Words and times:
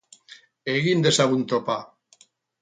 Egin 0.73 1.05
dezagun 1.07 1.45
topa! 1.53 1.77